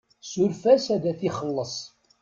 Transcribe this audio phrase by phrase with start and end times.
[0.29, 1.75] Suref-as ad t-ixelleṣ.